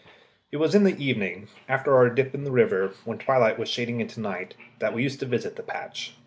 It 0.51 0.57
was 0.57 0.73
in 0.73 0.83
the 0.83 0.97
evening, 0.97 1.47
after 1.69 1.95
our 1.95 2.09
dip 2.09 2.33
in 2.33 2.43
the 2.43 2.49
river, 2.49 2.93
when 3.05 3.19
twilight 3.19 3.59
was 3.59 3.69
shading 3.69 4.01
into 4.01 4.19
night, 4.19 4.55
that 4.79 4.95
we 4.95 5.03
used 5.03 5.19
to 5.19 5.27
visit 5.27 5.57
the 5.57 5.61
patch. 5.61 6.15